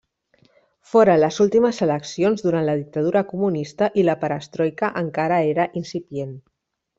Foren 0.93 1.19
les 1.23 1.35
últimes 1.43 1.81
eleccions 1.87 2.41
durant 2.45 2.65
la 2.69 2.75
dictadura 2.79 3.23
comunista 3.35 3.91
i 4.01 4.07
la 4.09 4.17
perestroika 4.25 4.91
encara 5.03 5.39
era 5.51 5.69
incipient. 5.85 6.35